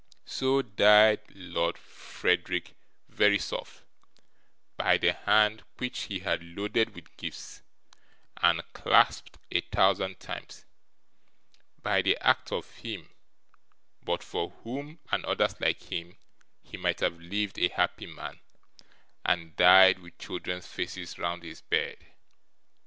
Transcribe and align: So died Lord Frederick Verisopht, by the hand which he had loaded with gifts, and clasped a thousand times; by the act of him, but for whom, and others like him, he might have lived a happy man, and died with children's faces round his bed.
So 0.25 0.63
died 0.63 1.19
Lord 1.29 1.77
Frederick 1.77 2.73
Verisopht, 3.07 3.81
by 4.75 4.97
the 4.97 5.13
hand 5.13 5.61
which 5.77 6.05
he 6.05 6.21
had 6.21 6.41
loaded 6.43 6.95
with 6.95 7.15
gifts, 7.17 7.61
and 8.41 8.63
clasped 8.73 9.37
a 9.51 9.61
thousand 9.61 10.19
times; 10.19 10.65
by 11.83 12.01
the 12.01 12.17
act 12.19 12.51
of 12.51 12.67
him, 12.77 13.11
but 14.01 14.23
for 14.23 14.49
whom, 14.63 14.97
and 15.11 15.23
others 15.25 15.61
like 15.61 15.83
him, 15.91 16.17
he 16.63 16.77
might 16.77 17.01
have 17.01 17.19
lived 17.21 17.59
a 17.59 17.67
happy 17.67 18.07
man, 18.07 18.39
and 19.23 19.55
died 19.55 19.99
with 19.99 20.17
children's 20.17 20.65
faces 20.65 21.19
round 21.19 21.43
his 21.43 21.61
bed. 21.61 21.97